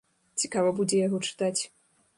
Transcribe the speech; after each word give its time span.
Цікава 0.43 0.69
будзе 0.81 0.97
яго 1.07 1.17
чытаць. 1.29 1.57